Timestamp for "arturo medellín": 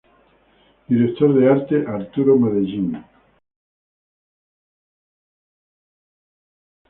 1.85-2.97